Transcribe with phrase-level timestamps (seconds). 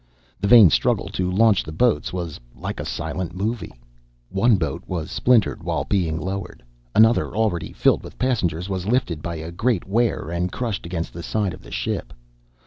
[0.39, 3.75] The vain struggle to launch the boats was like a silent movie.
[4.31, 6.63] One boat was splintered while being lowered.
[6.95, 11.21] Another, already filled with passengers, was lifted by a great ware and crushed against the
[11.21, 12.13] side of the ship.